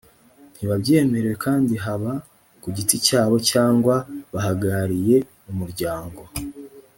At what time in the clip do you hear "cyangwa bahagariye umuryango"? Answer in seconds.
3.51-6.21